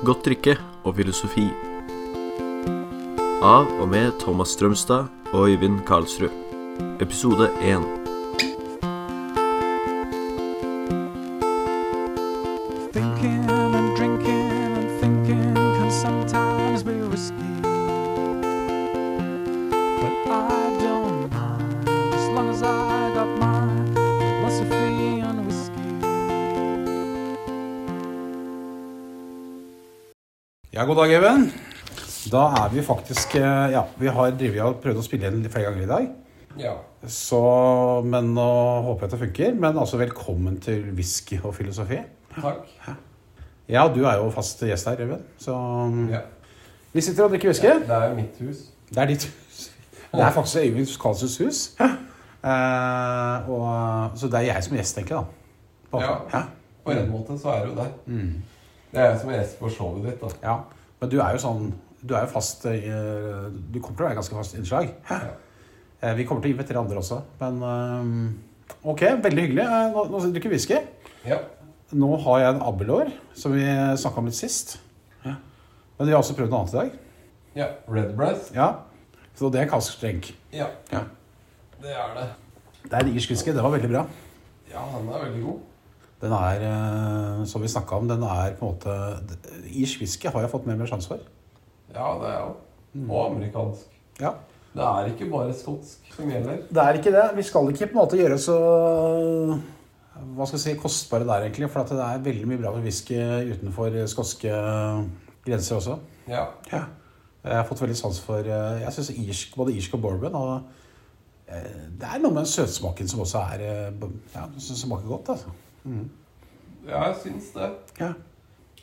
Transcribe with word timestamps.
Godt 0.00 0.24
drikke 0.24 0.54
og 0.88 0.94
filosofi. 0.96 1.44
Av 3.44 3.68
og 3.68 3.88
med 3.92 4.16
Thomas 4.22 4.54
Strømstad 4.56 5.10
og 5.34 5.50
Øyvind 5.52 5.82
Karlsrud. 5.84 6.32
Episode 7.04 7.50
1. 7.60 7.99
Ja, 30.80 30.84
god 30.88 30.96
dag, 30.96 31.10
Even. 31.12 31.42
Da 32.32 32.40
er 32.56 32.70
vi 32.72 32.80
faktisk 32.84 33.34
eh, 33.36 33.66
Ja, 33.74 33.82
vi 34.00 34.08
har 34.08 34.30
drevet 34.32 34.62
og 34.64 34.78
prøvd 34.80 35.00
å 35.00 35.04
spille 35.04 35.28
inn 35.28 35.42
flere 35.52 35.66
ganger 35.68 35.82
i 35.84 35.88
dag. 35.90 36.06
Ja. 36.60 36.70
Så, 37.04 37.40
men 38.08 38.30
nå 38.32 38.46
håper 38.86 39.04
jeg 39.04 39.10
at 39.10 39.12
det 39.12 39.20
funker. 39.26 39.58
Men 39.60 39.76
altså, 39.82 39.98
velkommen 40.00 40.56
til 40.64 40.86
whisky 40.96 41.36
og 41.44 41.52
filosofi. 41.58 41.98
Takk. 42.32 42.64
Ja, 43.70 43.84
du 43.92 44.00
er 44.08 44.22
jo 44.22 44.30
fast 44.32 44.62
gjest 44.64 44.88
her, 44.88 45.02
Even. 45.04 45.20
Så 45.40 45.52
Ja. 46.14 46.22
vi 46.96 47.04
sitter 47.04 47.26
og 47.28 47.34
drikker 47.34 47.52
whisky. 47.52 47.74
Det 47.84 47.96
er 47.98 48.08
jo 48.08 48.14
mitt 48.22 48.40
hus. 48.40 48.62
Det 48.88 49.02
er 49.04 49.12
ditt 49.12 49.26
hus. 49.28 49.66
Det 50.10 50.20
er 50.24 50.32
faktisk 50.34 50.62
Øyvind 50.64 50.94
Karlsens 51.02 51.36
hus. 51.44 51.60
Eh, 51.80 53.50
og, 53.52 54.16
så 54.16 54.30
det 54.32 54.40
er 54.40 54.48
jeg 54.54 54.64
som 54.64 54.76
gjest, 54.80 54.96
egentlig, 54.96 55.16
da. 55.20 55.24
På- 55.92 56.00
Ja. 56.00 56.16
ja. 56.32 56.42
På 56.84 56.90
en 56.96 57.10
måte 57.12 57.36
så 57.38 57.52
er 57.52 57.66
det 57.66 57.68
jo 57.68 57.82
det. 57.82 57.90
Mm. 58.06 58.42
Det 58.90 58.98
er 59.00 59.10
jeg 59.12 59.20
som 59.22 59.30
er 59.30 59.38
gjest 59.40 59.58
på 59.60 59.70
showet 59.70 60.04
ditt, 60.08 60.20
da. 60.20 60.28
ja. 60.42 60.56
Men 61.00 61.08
du 61.12 61.16
er 61.22 61.32
jo 61.36 61.40
sånn 61.40 61.70
Du 62.02 62.14
er 62.16 62.24
jo 62.26 62.30
fast 62.32 62.64
i, 62.66 62.78
Du 63.70 63.78
kommer 63.80 63.96
til 63.96 64.04
å 64.04 64.08
være 64.08 64.16
ganske 64.18 64.34
fast 64.36 64.54
innslag. 64.58 64.90
Ja. 65.10 65.20
Eh, 66.02 66.14
Vi 66.16 66.24
kommer 66.24 66.42
til 66.42 66.52
å 66.52 66.54
invitere 66.56 66.80
andre 66.80 66.98
også, 67.02 67.20
men 67.40 67.62
eh, 67.62 68.84
Ok, 68.88 69.02
veldig 69.22 69.42
hyggelig. 69.46 69.64
Eh, 69.66 69.88
Nå, 69.94 70.04
nå 70.10 70.20
drikker 70.32 70.48
vi 70.52 70.56
whisky. 70.56 70.78
Ja. 71.26 71.38
Nå 71.92 72.08
har 72.24 72.38
jeg 72.40 72.54
en 72.54 72.62
Abelår, 72.62 73.10
som 73.34 73.52
vi 73.52 73.64
snakka 73.98 74.18
om 74.22 74.28
litt 74.30 74.38
sist. 74.38 74.78
Men 75.24 76.06
vi 76.08 76.12
har 76.14 76.22
også 76.22 76.32
prøvd 76.38 76.48
noe 76.54 76.60
annet 76.62 76.72
i 76.72 76.78
dag. 76.78 76.92
ja. 77.58 77.66
Red 77.92 78.14
Breath. 78.16 78.52
Ja, 78.56 78.70
Så 79.36 79.50
det 79.52 79.60
er 79.60 79.68
kalsk 79.68 80.00
drink. 80.00 80.30
Ja. 80.52 80.68
Ja. 80.92 81.02
Det 81.82 81.92
er 81.92 82.14
det. 82.16 82.28
Det 82.86 82.92
er 83.02 83.10
irsk 83.12 83.30
whisky. 83.34 83.52
Det 83.52 83.62
var 83.62 83.70
veldig 83.74 83.90
bra. 83.92 84.06
Ja, 84.70 84.80
den 84.96 85.08
er 85.12 85.24
veldig 85.26 85.42
god. 85.44 85.60
Den 86.20 86.34
er, 86.36 86.64
eh, 86.68 87.44
som 87.48 87.62
vi 87.62 87.70
snakka 87.72 87.96
om, 87.96 88.08
den 88.08 88.22
er 88.22 88.56
på 88.58 88.66
en 88.66 88.74
måte 88.74 89.64
I 89.70 89.86
whisky 90.00 90.28
har 90.28 90.44
jeg 90.44 90.52
fått 90.52 90.66
mer 90.68 90.76
og 90.76 90.82
mer 90.82 90.90
sjanse 90.90 91.08
for. 91.08 91.22
Ja, 91.94 92.12
det 92.20 92.28
er 92.28 92.40
jo. 92.42 92.54
Og 93.06 93.30
amerikansk. 93.30 93.98
Ja. 94.20 94.34
Det 94.70 94.86
er 94.86 95.08
ikke 95.10 95.30
bare 95.32 95.54
skotsk 95.56 96.12
som 96.14 96.30
gjelder. 96.30 96.62
Det 96.70 96.82
er 96.82 96.98
ikke 96.98 97.12
det. 97.14 97.26
Vi 97.38 97.42
skal 97.42 97.70
ikke 97.72 97.88
på 97.90 97.96
en 97.96 98.02
måte 98.02 98.20
gjøre 98.20 98.38
så 98.38 98.58
hva 100.20 100.44
skal 100.44 100.58
jeg 100.58 100.62
si, 100.62 100.72
kostbare 100.78 101.24
der, 101.24 101.46
egentlig. 101.46 101.70
For 101.72 101.88
det 101.88 102.04
er 102.04 102.22
veldig 102.22 102.48
mye 102.50 102.60
bra 102.60 102.74
med 102.74 102.84
whisky 102.84 103.16
utenfor 103.54 103.96
skotske 104.10 104.52
grenser 105.46 105.78
også. 105.80 105.96
Ja. 106.28 106.44
Ja. 106.70 106.84
Jeg 107.40 107.56
har 107.56 107.64
fått 107.64 107.80
veldig 107.80 107.96
sans 107.96 108.18
for 108.20 108.44
eh, 108.44 108.82
Jeg 108.82 108.92
synes 108.92 109.10
irsk, 109.16 109.56
både 109.56 109.72
irsk 109.72 109.96
og 109.96 110.02
bourbon. 110.04 110.36
Og 110.36 111.48
eh, 111.48 111.88
det 111.96 112.06
er 112.06 112.20
noe 112.20 112.34
med 112.34 112.42
den 112.42 112.52
søtsmaken 112.52 113.08
som 113.08 113.24
også 113.24 113.42
er 113.54 113.64
Ja, 113.64 114.44
det 114.52 114.62
smaker 114.62 115.08
godt, 115.08 115.32
altså. 115.38 115.56
Ja, 115.84 117.06
jeg 117.08 117.16
syns 117.22 117.50
det. 117.56 117.70
Ja. 118.00 118.12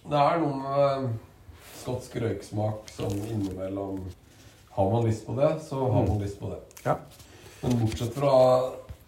Det 0.08 0.23
er 0.23 0.42
noe 0.42 0.58
med 0.62 1.08
skotsk 1.78 2.16
røyksmak 2.22 2.89
som 2.94 3.12
innimellom 3.28 4.02
Har 4.77 4.92
man 4.92 5.08
lyst 5.08 5.26
på 5.26 5.33
det, 5.38 5.49
så 5.66 5.80
har 5.92 6.05
man 6.05 6.20
lyst 6.22 6.39
på 6.39 6.52
det. 6.52 6.60
Ja. 6.86 6.95
Men 7.61 7.80
bortsett 7.82 8.14
fra 8.14 8.33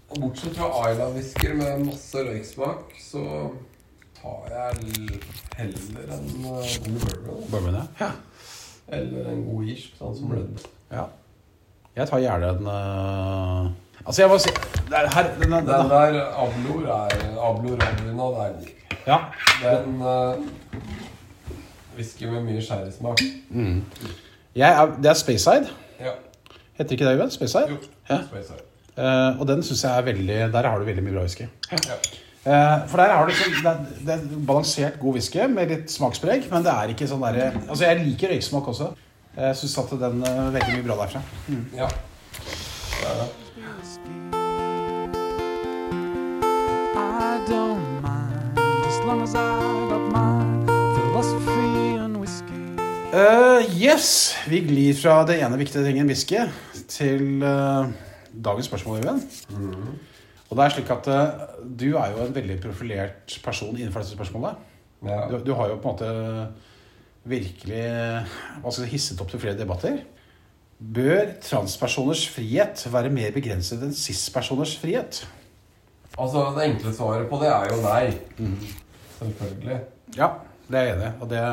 Bortsett 0.09 0.55
fra 0.57 0.71
Ayla-whisker 0.83 1.53
med 1.53 1.83
masse 1.85 2.23
røyksmak, 2.25 2.95
så 2.97 3.21
tar 4.17 4.47
jeg 4.49 5.19
heller 5.59 6.15
en 6.15 6.47
uh, 6.47 6.63
god 6.65 6.97
bourbon. 7.03 7.43
Bourbon, 7.51 7.77
ja. 7.77 7.83
ja. 7.99 8.09
Eller 8.97 9.29
en 9.29 9.43
god 9.45 9.69
irsk, 9.69 9.93
sånn 9.99 10.15
som 10.17 10.33
Red 10.33 10.49
Bull. 10.49 10.71
ja. 10.89 11.05
Jeg 11.99 12.07
tar 12.07 12.21
gjerne 12.23 12.49
en 12.53 12.67
eh, 12.71 13.69
Altså, 14.05 14.21
jeg 14.21 14.29
må 14.29 14.37
si 14.37 14.49
er 14.49 15.09
her, 15.13 15.27
den, 15.33 15.51
den, 15.51 15.51
Den 15.51 15.67
der 15.67 16.21
Ablor 16.43 16.87
er 16.87 17.09
Ablor 17.49 17.83
Ablina, 17.87 18.23
det 18.23 18.45
er 18.45 18.53
god. 18.53 18.69
Ja. 19.07 19.17
Det 19.61 19.71
er 19.71 19.83
en 19.83 20.01
uh, 20.01 20.45
whisky 21.95 22.23
med 22.23 22.41
mye 22.47 22.61
sherrysmak. 22.61 23.21
Er, 24.55 24.95
det 25.03 25.09
er 25.09 25.13
Speyside. 25.13 25.69
Ja. 25.99 26.15
Heter 26.77 26.91
ikke 26.91 27.05
det, 27.05 27.13
Øyvind? 27.13 27.31
Speyside? 27.31 27.69
Jo. 27.69 27.77
Ja. 28.09 28.19
Eh, 28.99 29.39
og 29.39 29.47
den 29.47 29.61
syns 29.63 29.83
jeg 29.83 29.97
er 29.97 30.01
veldig 30.01 30.39
Der 30.53 30.67
har 30.67 30.79
du 30.79 30.83
veldig 30.83 31.03
mye 31.03 31.13
bra 31.13 31.21
whisky. 31.23 31.45
Ja. 31.71 31.99
Uh, 32.39 32.87
for 32.89 32.97
der 32.97 33.11
har 33.13 33.25
du 33.25 33.31
liksom, 33.31 33.53
det, 33.53 33.71
er, 33.71 34.05
det 34.07 34.13
er 34.13 34.45
balansert 34.47 34.99
god 34.99 35.13
whisky 35.13 35.43
med 35.51 35.69
litt 35.69 35.91
smakspreg, 35.91 36.47
men 36.51 36.63
det 36.63 36.71
er 36.71 36.93
ikke 36.93 37.07
sånn 37.07 37.21
derre 37.21 37.49
Altså, 37.67 37.83
jeg 37.83 37.99
liker 38.05 38.31
røyksmak 38.31 38.69
også. 38.71 38.87
Jeg 39.35 39.57
syns 39.59 39.75
at 39.83 39.91
den 40.01 40.23
uh, 40.23 40.47
veldig 40.55 40.77
mye 40.77 40.87
bra 40.87 40.97
derfra. 41.03 41.21
ja. 41.75 41.91
Det 42.39 43.11
er 43.11 43.21
det. 43.21 43.48
I 43.89 43.97
don't 47.49 47.81
mind 48.05 48.59
as 48.85 48.99
long 49.01 49.23
as 49.23 49.33
I 49.33 49.49
got 49.89 50.11
my 50.13 50.45
philosophy 50.93 51.97
and 51.97 52.17
whiskey. 52.21 52.53
Eh, 53.13 53.65
yes! 53.81 54.35
Vi 54.45 54.59
glir 54.67 54.93
fra 54.93 55.25
det 55.25 55.39
ene 55.41 55.57
viktige 55.57 55.81
tingen 55.87 56.05
whisky 56.05 56.37
til 56.85 57.41
uh, 57.41 57.89
dagens 58.29 58.69
spørsmål, 58.69 58.99
Mm. 59.49 59.97
Og 60.49 60.57
det 60.57 60.63
er 60.65 60.69
slik 60.69 60.89
at 60.89 61.07
uh, 61.07 61.15
du 61.79 61.97
er 61.97 62.11
jo 62.13 62.25
en 62.25 62.35
veldig 62.35 62.61
profilert 62.61 63.39
person 63.43 63.77
innenfor 63.77 63.99
dette 64.05 64.13
spørsmålet. 64.13 64.53
Ja. 65.05 65.25
Du, 65.31 65.39
du 65.45 65.53
har 65.53 65.67
jo 65.69 65.81
på 65.81 65.89
en 65.89 65.95
måte 65.95 66.09
virkelig 67.23 67.83
hva 68.61 68.69
skal 68.71 68.83
jeg 68.83 68.89
si, 68.89 68.93
hisset 68.93 69.21
opp 69.21 69.29
til 69.33 69.41
flere 69.41 69.57
debatter. 69.57 69.97
Bør 70.79 71.33
transpersoners 71.43 72.23
frihet 72.31 72.85
være 72.93 73.11
mer 73.11 73.33
begrenset 73.35 73.83
enn 73.83 73.95
cis-personers 73.95 74.77
frihet? 74.79 75.21
Altså, 76.15 76.49
det 76.55 76.69
enkle 76.69 76.93
svaret 76.95 77.27
på 77.29 77.39
det 77.41 77.51
er 77.51 77.71
jo 77.73 77.79
nei. 77.83 78.03
Selvfølgelig. 79.19 79.79
Ja, 80.15 80.33
det 80.71 80.79
er 80.79 80.87
jeg 80.87 80.95
enig 80.95 81.09
i. 81.09 81.15
Og 81.19 81.31
det 81.31 81.43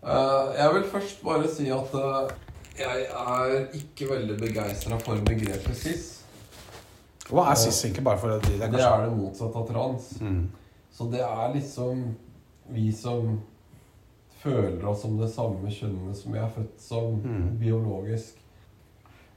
Eh, 0.00 0.54
jeg 0.58 0.74
vil 0.74 0.84
først 0.92 1.24
bare 1.24 1.48
si 1.52 1.68
at 1.68 1.94
uh, 1.94 2.30
jeg 2.78 3.02
er 3.12 3.66
ikke 3.76 4.08
veldig 4.14 4.38
begeistra 4.40 4.96
for 5.04 5.20
begrepet 5.26 5.76
cis. 5.76 6.06
Hva 7.28 7.50
er 7.50 7.58
cis 7.60 7.84
egentlig, 7.84 8.04
bare 8.04 8.18
for 8.18 8.32
at 8.32 8.46
de 8.46 8.54
det 8.54 8.62
er 8.62 8.70
kanskje... 8.72 8.86
Det 8.86 8.94
er 8.94 9.04
det 9.04 9.18
motsatte 9.18 9.60
av 9.60 9.66
trans. 9.68 10.06
Mm. 10.20 10.46
Så 10.96 11.08
det 11.12 11.20
er 11.20 11.52
liksom 11.54 12.00
vi 12.72 12.86
som 12.96 13.36
føler 14.42 14.84
oss 14.88 15.02
som 15.04 15.16
det 15.20 15.28
samme 15.32 15.70
kjønnet 15.72 16.16
som 16.16 16.32
vi 16.34 16.38
er 16.40 16.52
født 16.54 16.80
som 16.80 17.20
Mm. 17.24 17.58
biologisk. 17.60 18.36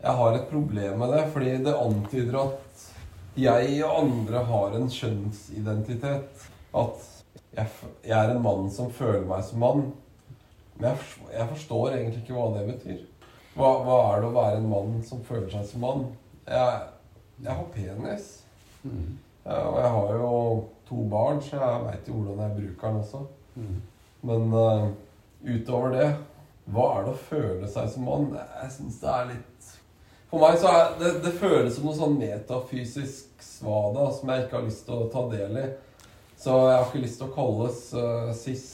Jeg 0.03 0.11
har 0.19 0.35
et 0.35 0.49
problem 0.49 0.99
med 0.99 1.13
det, 1.13 1.25
fordi 1.31 1.57
det 1.63 1.73
antyder 1.75 2.39
at 2.41 2.89
jeg 3.37 3.83
og 3.85 4.01
andre 4.03 4.43
har 4.45 4.75
en 4.75 4.89
kjønnsidentitet. 4.89 6.47
At 6.75 7.09
jeg, 7.55 7.67
jeg 8.03 8.17
er 8.25 8.31
en 8.35 8.41
mann 8.43 8.69
som 8.71 8.91
føler 8.91 9.25
meg 9.29 9.43
som 9.43 9.59
mann. 9.59 9.83
Men 10.77 10.89
jeg, 10.89 10.97
forstår, 10.97 11.31
jeg 11.37 11.49
forstår 11.53 11.89
egentlig 11.93 12.21
ikke 12.23 12.33
hva 12.37 12.47
det 12.57 12.65
betyr. 12.73 13.01
Hva, 13.55 13.69
hva 13.85 13.97
er 14.15 14.21
det 14.23 14.29
å 14.31 14.35
være 14.35 14.57
en 14.57 14.69
mann 14.71 15.03
som 15.05 15.21
føler 15.23 15.49
seg 15.53 15.65
som 15.69 15.81
mann? 15.85 16.05
Jeg, 16.47 16.79
jeg 17.45 17.53
har 17.53 17.67
penis. 17.75 18.29
Mm. 18.83 19.17
Ja, 19.45 19.59
og 19.69 19.77
jeg 19.79 19.91
har 19.95 20.13
jo 20.17 20.31
to 20.89 21.03
barn, 21.11 21.41
så 21.41 21.59
jeg 21.61 21.83
veit 21.85 22.07
jo 22.09 22.13
hvordan 22.17 22.41
jeg 22.43 22.57
bruker 22.57 22.87
den 22.87 23.01
også. 23.03 23.23
Mm. 23.55 23.81
Men 24.23 24.53
uh, 24.55 24.87
utover 25.43 25.95
det 25.97 26.09
Hva 26.71 26.85
er 26.95 27.07
det 27.07 27.13
å 27.13 27.23
føle 27.27 27.69
seg 27.71 27.89
som 27.91 28.05
mann? 28.07 28.29
Jeg 28.37 28.71
syns 28.77 29.01
det 29.01 29.11
er 29.11 29.29
litt 29.33 29.71
For 30.31 30.43
meg 30.43 30.55
så 30.61 30.71
er 30.71 30.93
det, 31.01 31.11
det 31.25 31.33
føles 31.41 31.75
som 31.75 31.89
noe 31.89 31.97
sånn 31.97 32.15
metafysisk 32.21 33.43
svada 33.43 34.07
som 34.15 34.31
jeg 34.31 34.45
ikke 34.45 34.57
har 34.57 34.65
lyst 34.69 34.85
til 34.87 34.95
å 35.03 35.09
ta 35.11 35.27
del 35.29 35.59
i. 35.59 35.67
Så 36.39 36.55
jeg 36.55 36.77
har 36.77 36.87
ikke 36.87 37.03
lyst 37.03 37.19
til 37.19 37.27
å 37.29 37.35
kalles 37.35 37.81
uh, 37.95 38.31
cis. 38.35 38.65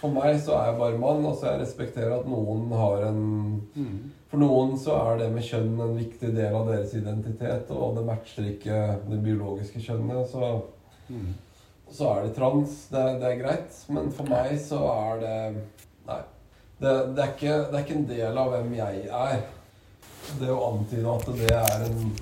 For 0.00 0.12
meg 0.12 0.36
så 0.40 0.54
er 0.58 0.70
jeg 0.70 0.78
bare 0.80 0.98
mann, 1.00 1.24
og 1.28 1.38
så 1.38 1.50
jeg 1.50 1.62
respekterer 1.62 2.18
at 2.18 2.28
noen 2.28 2.70
har 2.76 3.06
en. 3.08 3.22
For 4.30 4.40
noen 4.40 4.76
så 4.78 4.94
er 5.08 5.18
det 5.22 5.30
med 5.34 5.44
kjønn 5.44 5.72
en 5.82 5.96
viktig 5.98 6.30
del 6.36 6.54
av 6.54 6.68
deres 6.70 6.92
identitet, 6.96 7.72
og 7.74 7.96
det 7.98 8.04
matcher 8.06 8.46
ikke 8.52 8.78
det 9.08 9.18
biologiske 9.24 9.82
kjønnet, 9.86 10.28
så, 10.30 10.52
Mm. 11.10 11.32
Så 11.92 12.10
er 12.14 12.26
det 12.26 12.34
trans. 12.36 12.76
Det, 12.90 13.04
det 13.20 13.30
er 13.30 13.40
greit. 13.40 13.78
Men 13.88 14.10
for 14.14 14.30
meg 14.30 14.58
så 14.62 14.80
er 14.92 15.22
det 15.24 15.38
Nei. 16.10 16.20
Det, 16.80 16.92
det, 17.14 17.22
er 17.22 17.32
ikke, 17.34 17.56
det 17.70 17.76
er 17.76 17.82
ikke 17.84 17.96
en 17.98 18.06
del 18.08 18.38
av 18.40 18.52
hvem 18.54 18.70
jeg 18.78 19.02
er. 19.12 19.40
Det 20.40 20.52
å 20.52 20.60
antyde 20.70 21.16
at 21.16 21.26
det 21.36 21.50
er 21.56 21.84
en 21.88 22.12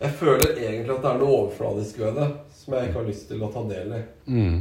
Jeg 0.00 0.16
føler 0.20 0.54
egentlig 0.54 0.94
at 0.94 1.02
det 1.04 1.10
er 1.10 1.20
noe 1.20 1.36
overfladisk 1.40 2.00
ved 2.00 2.16
det 2.18 2.28
som 2.56 2.74
jeg 2.74 2.88
ikke 2.88 2.98
har 3.00 3.10
lyst 3.10 3.28
til 3.28 3.44
å 3.44 3.50
ta 3.52 3.62
del 3.68 3.92
i. 3.92 4.00
Mm. 4.24 4.56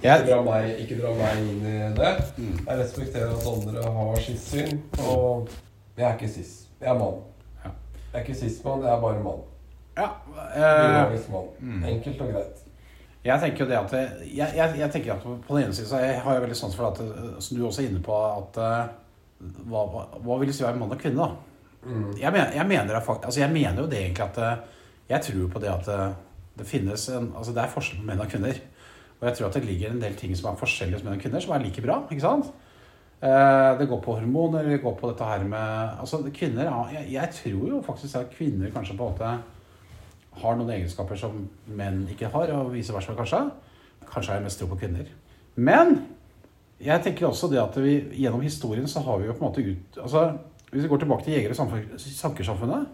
Ikke 0.00 0.18
dra 0.26 0.40
meg, 0.44 0.72
ikke 0.82 0.98
dra 0.98 1.12
meg 1.16 1.44
inn 1.44 1.62
i 1.70 1.76
det. 1.96 2.12
Mm. 2.36 2.56
Jeg 2.58 2.80
respekterer 2.80 3.30
at 3.32 3.46
andre 3.52 3.94
har 3.96 4.20
sitt 4.26 4.42
syn. 4.42 4.82
Og 5.06 5.52
jeg 5.96 6.08
er 6.08 6.16
ikke 6.18 6.32
cis. 6.34 6.52
Jeg 6.80 6.90
er 6.90 6.98
mann. 6.98 7.22
Ja. 7.62 7.70
Jeg 8.10 8.18
er 8.18 8.26
ikke 8.26 8.38
cis-mann, 8.42 8.82
jeg 8.82 8.92
er 8.92 9.00
bare 9.06 9.22
mann. 9.22 9.44
Ja, 9.94 10.08
eh, 10.58 11.14
mann. 11.30 11.48
mm. 11.60 11.84
Enkelt 11.94 12.20
og 12.26 12.34
greit. 12.34 12.63
Jeg 13.24 13.40
tenker 13.40 13.64
jo 13.64 13.70
det 13.70 13.78
at 13.78 13.94
jeg, 13.96 14.48
jeg, 14.52 14.74
jeg 14.78 14.90
tenker 14.92 15.14
at 15.14 15.24
På 15.24 15.56
den 15.56 15.64
ene 15.64 15.76
siden 15.76 15.88
så 15.88 16.02
jeg 16.02 16.20
har 16.20 16.36
jeg 16.36 16.44
veldig 16.44 16.58
sans 16.58 16.76
for 16.76 16.90
at 16.90 17.00
Som 17.44 17.56
du 17.56 17.64
også 17.64 17.82
er 17.82 17.88
inne 17.88 18.02
på 18.04 18.18
at 18.20 18.60
eh, 18.60 18.92
Hva, 19.70 19.84
hva, 20.18 20.38
vil 20.40 20.50
det 20.50 20.56
si 20.56 20.64
å 20.64 20.68
være 20.68 20.80
mann 20.80 20.92
og 20.92 21.00
kvinne, 21.00 21.24
da? 21.24 21.64
Mm. 21.84 22.10
Jeg 22.16 22.32
mener, 22.32 22.52
jeg, 22.56 22.66
mener, 22.68 22.92
det 22.92 23.00
altså 23.14 23.40
jeg 23.40 23.52
mener 23.52 23.82
jo 23.82 23.88
det 23.88 24.02
egentlig 24.02 24.26
at 24.26 24.42
eh, 24.44 24.84
Jeg 25.14 25.28
tror 25.28 25.48
på 25.54 25.64
det 25.64 25.72
at 25.72 25.88
eh, 25.94 26.18
det 26.58 26.68
finnes 26.68 27.08
en 27.12 27.32
Altså 27.32 27.56
det 27.56 27.64
er 27.64 27.72
forskjell 27.72 28.02
på 28.02 28.10
menn 28.10 28.22
og 28.22 28.30
kvinner. 28.30 28.60
Og 29.20 29.24
jeg 29.28 29.38
tror 29.38 29.48
at 29.48 29.56
det 29.56 29.64
ligger 29.64 29.90
en 29.94 30.04
del 30.04 30.14
ting 30.20 30.36
som 30.36 30.50
er 30.50 30.60
forskjellige 30.60 31.00
hos 31.00 31.06
menn 31.06 31.16
og 31.16 31.24
kvinner, 31.24 31.42
som 31.42 31.56
er 31.56 31.64
like 31.64 31.82
bra. 31.82 32.02
ikke 32.10 32.22
sant? 32.22 32.52
Det 33.24 33.86
går 33.88 34.00
på 34.04 34.14
hormoner, 34.18 34.66
det 34.68 34.82
går 34.82 34.94
på 34.98 35.08
dette 35.08 35.24
her 35.24 35.46
med 35.48 36.00
Altså 36.02 36.18
kvinner 36.34 36.68
jeg, 36.92 37.06
jeg 37.14 37.30
tror 37.38 37.68
jo 37.70 37.78
faktisk 37.86 38.18
at 38.20 38.34
kvinner 38.34 38.72
kanskje 38.74 38.96
på 38.98 39.06
en 39.06 39.14
måte 39.14 39.30
har 40.42 40.56
noen 40.58 40.70
egenskaper 40.74 41.16
som 41.16 41.48
menn 41.66 42.06
ikke 42.10 42.28
har, 42.32 42.50
og 42.56 42.72
vice 42.74 42.92
versa 42.94 43.14
kanskje. 43.14 43.40
Kanskje 44.10 44.32
har 44.32 44.40
jeg 44.40 44.44
mest 44.48 44.58
tro 44.60 44.66
på 44.70 44.78
kvinner. 44.80 45.06
Men 45.56 45.94
jeg 46.82 47.02
tenker 47.04 47.28
også 47.28 47.48
det 47.52 47.60
at 47.62 47.76
vi 47.80 48.00
gjennom 48.18 48.42
historien 48.42 48.86
så 48.90 49.00
har 49.06 49.18
vi 49.20 49.26
jo 49.28 49.32
på 49.36 49.44
en 49.44 49.48
måte 49.48 49.62
ut 49.64 49.98
Altså 50.02 50.24
hvis 50.72 50.82
vi 50.82 50.88
går 50.90 50.98
tilbake 51.04 51.24
til 51.24 51.34
jeger- 51.36 51.50
og 51.54 51.56
samfunn- 51.60 51.98
sankersamfunnet, 52.02 52.86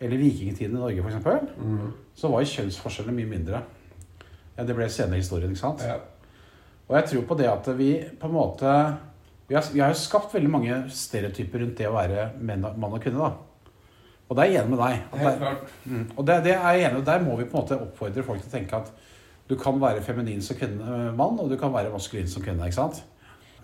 eller 0.00 0.18
vikingtiden 0.18 0.74
i 0.76 0.80
Norge 0.80 1.02
f.eks., 1.04 1.52
Mm. 1.60 1.92
så 2.16 2.28
var 2.28 2.40
jo 2.40 2.46
kjønnsforskjellene 2.50 3.14
mye 3.14 3.30
mindre. 3.30 3.60
Ja, 4.58 4.64
det 4.64 4.74
ble 4.74 4.88
senere 4.90 5.14
i 5.14 5.22
historien, 5.22 5.50
ikke 5.52 5.60
sant? 5.60 5.82
Ja. 5.86 5.94
Og 6.88 6.96
jeg 6.96 7.04
tror 7.12 7.22
på 7.28 7.36
det 7.38 7.46
at 7.46 7.68
vi 7.78 7.92
på 8.20 8.26
en 8.26 8.32
måte 8.34 8.96
Vi 9.48 9.54
har, 9.54 9.64
vi 9.72 9.80
har 9.80 9.88
jo 9.90 9.94
skapt 9.98 10.34
veldig 10.34 10.50
mange 10.50 10.74
stereotyper 10.90 11.58
rundt 11.60 11.76
det 11.78 11.86
å 11.88 11.92
være 11.94 12.28
menn 12.40 12.60
mann 12.62 12.92
og 12.92 13.00
kvinne, 13.02 13.18
da. 13.18 13.32
Og 14.30 14.36
det 14.38 14.44
er 14.44 14.52
jeg 14.52 14.62
enig 14.62 14.70
med 14.76 14.78
deg. 14.78 14.98
At 15.10 15.40
det, 15.40 15.70
mm, 15.90 16.02
og 16.16 16.26
det, 16.28 16.36
det 16.44 16.52
er 16.54 16.74
jeg 16.78 16.84
enig 16.86 16.98
med. 17.00 17.06
Der 17.08 17.22
må 17.24 17.36
vi 17.40 17.44
på 17.50 17.56
en 17.58 17.64
måte 17.64 17.78
oppfordre 17.82 18.22
folk 18.22 18.40
til 18.44 18.50
å 18.50 18.52
tenke 18.52 18.76
at 18.78 18.92
du 19.50 19.56
kan 19.58 19.80
være 19.82 20.02
feminin 20.06 20.42
som 20.46 20.54
kvinne, 20.56 21.10
mann, 21.18 21.40
og 21.42 21.50
du 21.50 21.56
kan 21.58 21.72
være 21.74 21.90
maskulin 21.90 22.28
som 22.30 22.42
kvinne. 22.44 22.62
ikke 22.70 22.76
sant? 22.78 23.00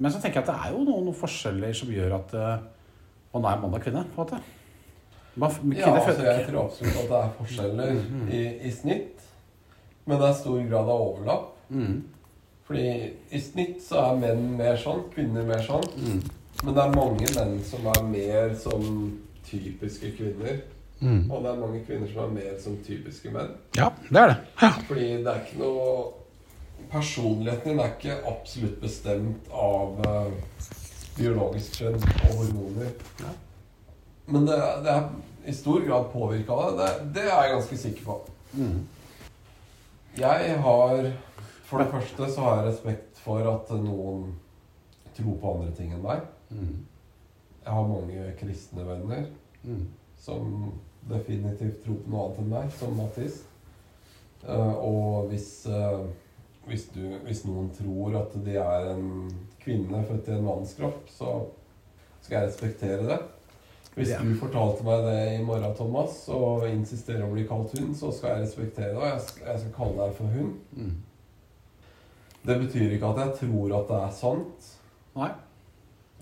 Men 0.03 0.11
så 0.13 0.19
tenker 0.21 0.41
jeg 0.41 0.49
at 0.49 0.51
det 0.51 0.57
er 0.67 0.73
jo 0.75 0.83
noen, 0.83 1.05
noen 1.07 1.15
forskjeller 1.17 1.73
som 1.79 1.93
gjør 1.95 2.17
at 2.19 2.35
uh, 2.35 2.57
man 3.37 3.47
er 3.53 3.61
mann 3.63 3.77
og 3.79 3.85
kvinne. 3.85 4.03
på 4.15 4.19
en 4.19 4.25
måte. 4.25 4.41
Man, 5.37 5.53
Ja, 5.77 5.93
altså 5.95 6.25
jeg 6.25 6.49
tror 6.49 6.65
absolutt 6.65 6.97
at 7.05 7.09
det 7.13 7.21
er 7.23 7.31
forskjeller 7.39 7.93
Mm. 7.93 8.27
i, 8.33 8.43
i 8.67 8.71
snitt. 8.73 9.23
Men 10.07 10.19
det 10.21 10.29
er 10.29 10.35
stor 10.41 10.59
grad 10.71 10.91
av 10.91 11.01
overlapp. 11.07 11.47
Mm, 11.69 12.03
Fordi 12.67 13.13
i 13.31 13.41
snitt 13.41 13.79
så 13.87 14.01
er 14.09 14.19
menn 14.19 14.57
mer 14.59 14.77
sånn, 14.83 15.05
kvinner 15.15 15.47
mer 15.47 15.63
sånn. 15.63 15.87
mm, 15.97 16.21
Men 16.65 16.75
det 16.75 16.83
er 16.83 16.95
mange 16.97 17.31
menn 17.37 17.63
som 17.65 17.87
er 17.93 18.03
mer 18.11 18.55
som 18.59 18.83
typiske 19.51 20.13
kvinner. 20.19 20.61
mm. 21.01 21.31
Og 21.31 21.43
det 21.43 21.51
er 21.51 21.61
mange 21.61 21.83
kvinner 21.87 22.13
som 22.13 22.23
er 22.25 22.37
mer 22.37 22.61
som 22.63 22.77
typiske 22.87 23.31
menn. 23.31 23.57
Ja, 23.77 23.91
det 24.09 24.21
er 24.21 24.33
det. 24.33 24.39
Ja. 24.63 24.71
Fordi 24.89 25.11
det 25.11 25.33
er 25.33 25.43
ikke 25.45 25.65
noe 25.65 25.91
Personligheten 26.91 27.73
din 27.73 27.81
er 27.81 27.95
ikke 27.97 28.15
absolutt 28.29 28.77
bestemt 28.81 29.49
av 29.51 29.97
uh, 30.07 30.67
biologisk 31.17 31.81
kjønn 31.81 31.97
og 31.97 32.35
hormoner. 32.37 32.93
Ja. 33.19 33.33
Men 34.31 34.47
det, 34.47 34.59
det 34.85 34.93
er 34.93 35.09
i 35.51 35.55
stor 35.57 35.81
grad 35.87 36.11
påvirka 36.13 36.53
av 36.53 36.77
det. 36.77 36.85
det. 36.85 37.09
Det 37.17 37.25
er 37.25 37.33
jeg 37.33 37.55
ganske 37.55 37.79
sikker 37.81 38.05
på. 38.05 38.19
Mm. 38.53 38.87
Jeg 40.19 40.59
har 40.63 41.13
For 41.67 41.83
det 41.83 41.91
første 41.91 42.29
så 42.31 42.41
har 42.45 42.61
jeg 42.61 42.69
respekt 42.69 43.19
for 43.25 43.43
at 43.51 43.71
noen 43.83 44.29
tror 45.17 45.39
på 45.41 45.55
andre 45.57 45.73
ting 45.75 45.91
enn 45.97 46.05
meg. 46.05 46.23
Mm. 46.51 46.77
Jeg 47.67 47.75
har 47.75 47.89
mange 47.91 48.33
kristne 48.39 48.85
venner 48.87 49.27
Mm. 49.67 49.87
som 50.23 50.73
definitivt 51.11 51.81
tror 51.85 51.97
på 52.05 52.11
noe 52.13 52.25
annet 52.29 52.39
enn 52.39 52.51
meg, 52.53 52.69
som 52.79 52.93
Mattis. 52.97 53.41
Uh, 54.47 54.75
og 54.79 55.27
hvis, 55.33 55.67
uh, 55.67 56.05
hvis, 56.69 56.85
du, 56.95 57.01
hvis 57.25 57.41
noen 57.49 57.73
tror 57.75 58.15
at 58.21 58.37
de 58.47 58.55
er 58.63 58.91
en 58.93 59.09
kvinne 59.65 60.05
født 60.07 60.29
i 60.29 60.37
en 60.37 60.45
manns 60.47 60.75
kropp, 60.79 61.09
så 61.11 61.33
skal 62.23 62.39
jeg 62.39 62.49
respektere 62.53 63.09
det. 63.09 63.19
Hvis 63.97 64.11
Ja. 64.13 64.21
du 64.23 64.35
fortalte 64.39 64.85
meg 64.85 65.03
det 65.09 65.41
i 65.41 65.43
morgen, 65.43 65.75
Thomas, 65.75 66.29
og 66.29 66.69
insisterer 66.69 67.25
å 67.27 67.33
bli 67.33 67.47
kalt 67.49 67.75
hun, 67.79 67.95
så 67.95 68.13
skal 68.13 68.37
jeg 68.37 68.43
respektere 68.47 68.93
det, 68.95 68.97
og 68.97 69.09
jeg 69.09 69.21
skal, 69.27 69.47
jeg 69.47 69.61
skal 69.61 69.73
kalle 69.73 70.05
deg 70.07 70.15
for 70.15 70.27
hun. 70.27 70.55
Mm. 70.77 70.95
Det 72.47 72.59
betyr 72.61 72.93
ikke 72.95 73.11
at 73.11 73.23
jeg 73.25 73.35
tror 73.41 73.77
at 73.81 73.89
det 73.89 73.97
er 74.05 74.15
sant. 74.15 74.71
Nei. 75.17 75.31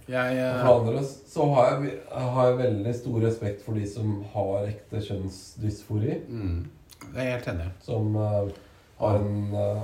Jeg 0.09 0.39
Og 0.45 0.59
For 0.61 0.67
det 0.69 0.73
andre 0.75 1.03
så 1.05 1.45
har 1.55 1.69
jeg, 1.71 1.93
har 2.13 2.49
jeg 2.49 2.59
veldig 2.59 2.95
stor 2.95 3.21
respekt 3.25 3.63
for 3.65 3.79
de 3.79 3.87
som 3.89 4.19
har 4.35 4.67
ekte 4.69 5.01
kjønnsdysfori. 5.07 6.19
mm. 6.29 6.65
Det 7.05 7.21
er 7.21 7.31
helt 7.31 7.49
enig. 7.53 7.69
Som 7.85 8.17
uh, 8.17 8.51
har 8.99 9.17
en 9.21 9.55
uh, 9.55 9.83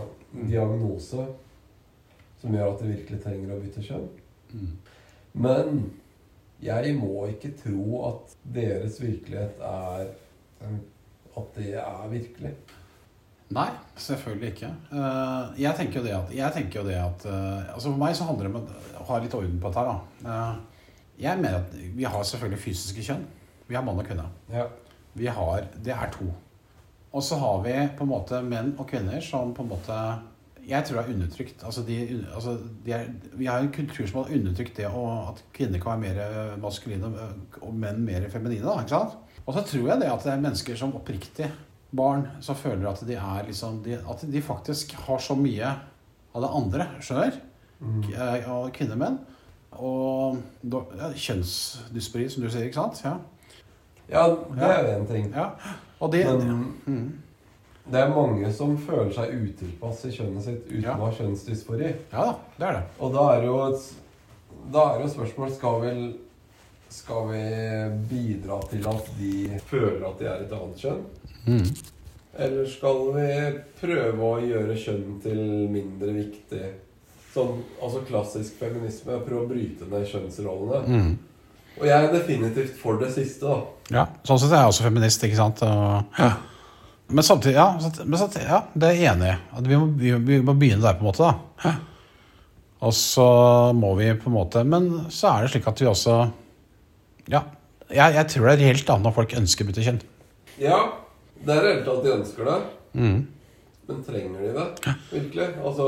diagnose 0.49 1.25
som 2.41 2.55
gjør 2.55 2.73
at 2.73 2.83
de 2.83 2.93
virkelig 2.95 3.23
trenger 3.25 3.55
å 3.55 3.61
bytte 3.61 3.85
kjønn. 3.85 4.07
Mm. 4.53 4.71
Men 5.33 5.83
jeg 6.65 6.95
må 6.97 7.27
ikke 7.31 7.53
tro 7.57 8.01
at 8.11 8.37
deres 8.55 9.01
virkelighet 9.03 9.61
er 9.65 10.11
At 11.39 11.55
det 11.57 11.75
er 11.79 12.09
virkelig. 12.11 12.51
Nei, 13.51 13.71
selvfølgelig 13.99 14.53
ikke. 14.53 14.69
Eh, 14.95 15.63
jeg 15.65 15.75
tenker 15.79 15.99
jo 15.99 16.05
det 16.07 16.13
at, 16.15 16.35
jeg 16.35 16.67
jo 16.77 16.85
det 16.87 16.99
at 17.01 17.25
eh, 17.27 17.73
altså 17.75 17.91
For 17.91 17.99
meg 17.99 18.15
så 18.15 18.29
handler 18.29 18.47
det 18.47 18.53
om 18.55 18.69
å 19.01 19.07
ha 19.09 19.19
litt 19.23 19.35
orden 19.35 19.57
på 19.59 19.73
dette 19.73 19.83
her. 19.83 19.89
da. 19.91 20.35
Eh, 20.35 20.85
jeg 21.25 21.41
mener 21.41 21.57
at 21.59 21.73
vi 21.97 22.07
har 22.07 22.23
selvfølgelig 22.23 22.63
fysiske 22.63 23.07
kjønn. 23.09 23.25
Vi 23.67 23.75
har 23.75 23.83
mann 23.87 23.99
og 23.99 24.07
kvinne. 24.07 24.29
Ja. 24.53 24.69
Vi 25.19 25.27
har, 25.27 25.67
Det 25.83 25.93
er 25.93 26.13
to. 26.15 26.29
Og 27.11 27.25
så 27.27 27.37
har 27.41 27.65
vi 27.65 27.75
på 27.99 28.07
en 28.07 28.13
måte 28.13 28.39
menn 28.47 28.77
og 28.79 28.87
kvinner 28.87 29.19
som 29.21 29.51
på 29.55 29.67
en 29.67 29.73
måte 29.73 29.97
jeg 30.71 30.85
tror 30.87 31.01
det 31.01 31.03
er 31.03 31.15
undertrykt. 31.15 31.65
Altså 31.67 31.83
de, 31.83 31.97
altså 32.35 32.53
de 32.85 32.93
er, 32.95 33.09
vi 33.35 33.49
har 33.49 33.59
en 33.59 33.73
kultur 33.73 34.07
som 34.07 34.21
har 34.21 34.31
undertrykt 34.37 34.77
det 34.77 34.87
og 34.87 35.33
at 35.33 35.43
kvinner 35.57 35.81
kan 35.83 35.99
være 35.99 36.15
mer 36.21 36.61
maskuline 36.63 37.11
og 37.59 37.75
menn 37.75 38.05
mer 38.07 38.29
feminine. 38.31 38.63
Da, 38.63 38.77
ikke 38.85 38.95
sant? 38.95 39.17
Og 39.47 39.57
så 39.57 39.65
tror 39.67 39.89
jeg 39.89 40.03
det 40.05 40.13
at 40.13 40.23
det 40.29 40.33
er 40.33 40.45
mennesker 40.45 40.79
som 40.79 40.95
oppriktig 40.95 41.49
barn 41.93 42.27
som 42.45 42.55
føler 42.59 42.87
at 42.91 43.01
de 43.07 43.17
er 43.19 43.47
liksom 43.49 43.81
de, 43.83 43.97
At 44.09 44.23
de 44.31 44.43
faktisk 44.43 44.93
har 45.07 45.19
så 45.19 45.35
mye 45.39 45.73
av 46.35 46.45
det 46.45 46.51
andre, 46.55 46.87
skjønner? 47.03 47.41
Mm. 47.81 48.03
Eh, 48.13 48.51
Og 48.53 48.69
kvinner 48.77 48.95
og 48.95 49.01
menn. 49.03 49.19
Og 49.81 50.37
ja, 50.99 51.09
kjønnsdyspori, 51.15 52.29
som 52.31 52.45
du 52.45 52.51
sier, 52.51 52.69
ikke 52.69 52.83
sant? 52.83 53.01
Ja. 53.05 53.17
ja, 54.11 54.25
det 54.55 54.69
er 54.71 54.87
jo 54.89 54.95
en 55.01 55.07
ting. 55.11 55.33
ja. 55.35 55.49
Og 56.01 56.13
det, 56.13 56.25
Men 56.27 56.63
mm, 56.87 57.09
det 57.93 58.01
er 58.01 58.13
mange 58.15 58.53
som 58.57 58.77
føler 58.81 59.11
seg 59.13 59.35
utilpass 59.37 60.05
i 60.09 60.13
kjønnet 60.15 60.47
sitt 60.47 60.71
uten 60.71 60.89
å 60.95 61.09
ha 61.09 61.11
kjønnsdysfori. 61.19 61.91
ja 62.13 62.27
det 62.57 62.67
er 62.71 62.79
det. 62.79 62.85
Og 63.01 63.13
da 63.15 63.27
er 63.35 63.41
det 63.43 63.51
jo 63.51 63.59
et 63.67 63.91
Da 64.73 64.83
er 64.95 65.01
jo 65.03 65.09
spørsmålet 65.13 65.55
Skal 65.57 65.81
vi 65.83 65.93
Skal 66.91 67.29
vi 67.31 67.43
bidra 68.11 68.61
til 68.71 68.87
at 68.89 69.11
de 69.19 69.61
føler 69.69 70.07
at 70.09 70.19
de 70.19 70.27
er 70.27 70.45
et 70.47 70.53
annet 70.57 70.81
kjønn? 70.85 71.05
Mm. 71.47 71.67
Eller 72.41 72.69
skal 72.71 73.01
vi 73.17 73.31
prøve 73.81 74.29
å 74.29 74.45
gjøre 74.45 74.77
kjønn 74.79 75.19
til 75.25 75.41
mindre 75.73 76.15
viktig? 76.15 76.69
Sånn, 77.35 77.59
altså 77.83 78.05
klassisk 78.09 78.57
feminisme. 78.59 79.19
Prøve 79.27 79.45
å 79.45 79.51
bryte 79.51 79.89
ned 79.91 80.07
kjønnsrollene. 80.11 80.81
Mm. 80.87 81.11
Og 81.81 81.85
jeg 81.87 81.97
er 81.97 82.13
definitivt 82.13 82.79
for 82.81 82.99
det 83.01 83.11
siste, 83.15 83.47
da. 83.51 83.61
Ja, 83.91 84.07
sånn 84.27 84.41
sett 84.43 84.55
er 84.55 84.65
jeg 84.65 84.73
også 84.73 84.87
feminist, 84.87 85.23
ikke 85.27 85.39
sant? 85.39 85.63
Og, 85.67 86.17
Men 87.11 87.27
samtidig, 87.27 87.57
ja, 87.57 87.69
men 88.05 88.19
samtidig, 88.21 88.47
ja, 88.47 88.61
det 88.75 88.87
er 88.87 88.99
jeg 88.99 89.13
enig 89.15 89.31
i. 89.33 89.39
At 89.59 89.67
vi 89.67 89.79
må, 89.79 89.87
vi, 89.99 90.13
vi 90.29 90.37
må 90.47 90.55
begynne 90.59 90.85
der, 90.85 90.99
på 90.99 91.03
en 91.03 91.09
måte. 91.11 91.31
da. 91.31 91.73
Og 92.81 92.95
så 92.97 93.27
må 93.77 93.93
vi 93.99 94.07
på 94.17 94.31
en 94.31 94.37
måte 94.39 94.63
Men 94.65 94.87
så 95.13 95.35
er 95.35 95.43
det 95.45 95.51
slik 95.53 95.67
at 95.69 95.83
vi 95.83 95.89
også 95.91 96.15
Ja, 97.29 97.43
jeg, 97.91 98.15
jeg 98.17 98.27
tror 98.33 98.47
det 98.49 98.55
er 98.55 98.71
helt 98.71 98.93
annet 98.95 99.05
når 99.05 99.17
folk 99.19 99.35
ønsker 99.37 99.67
å 99.67 99.69
bytte 99.69 99.85
kjønn. 99.85 99.99
Ja, 100.63 100.79
det 101.45 101.55
er 101.57 101.63
reelt 101.65 101.89
at 101.89 102.03
de 102.05 102.15
ønsker 102.19 102.45
det. 102.51 102.57
Mm. 102.95 103.21
Men 103.89 104.03
trenger 104.07 104.41
de 104.41 104.51
det 104.55 104.95
virkelig? 105.11 105.47
Altså, 105.65 105.87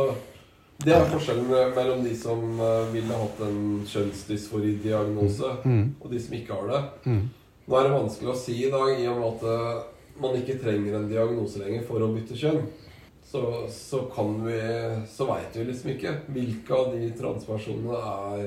det 0.83 0.95
er 0.97 1.05
forskjellen 1.13 1.51
mellom 1.77 2.01
de 2.05 2.15
som 2.19 2.41
eh, 2.61 2.87
ville 2.95 3.15
hatt 3.21 3.41
en 3.47 3.59
kjønnsdysfori-diagnose, 3.87 5.51
Mm. 5.65 5.95
og 6.01 6.11
de 6.11 6.21
som 6.21 6.35
ikke 6.35 6.55
har 6.55 6.69
det. 6.73 6.83
Mm. 7.07 7.29
Nå 7.69 7.77
er 7.79 7.83
det 7.89 7.93
vanskelig 7.97 8.31
å 8.33 8.37
si 8.39 8.57
i 8.67 8.71
dag, 8.71 8.89
i 9.01 9.07
og 9.07 9.21
med 9.21 9.29
at 9.29 9.45
eh, 9.53 9.83
man 10.23 10.35
ikke 10.41 10.59
trenger 10.63 10.97
en 10.99 11.09
diagnose 11.09 11.59
lenger 11.63 11.85
for 11.87 12.03
å 12.03 12.11
bytte 12.15 12.35
kjønn. 12.37 12.65
Så, 13.33 13.41
så 13.73 14.03
kan 14.13 14.35
vi 14.45 14.59
Så 15.09 15.25
veit 15.25 15.55
vi 15.57 15.65
liksom 15.65 15.91
ikke 15.95 16.11
hvilke 16.35 16.75
av 16.77 16.91
de 16.93 17.07
transpersonene 17.17 17.97
er 17.97 18.43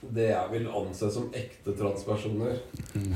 det 0.00 0.28
jeg 0.28 0.52
vil 0.52 0.66
anse 0.78 1.08
som 1.10 1.28
ekte 1.34 1.72
transpersoner. 1.76 2.58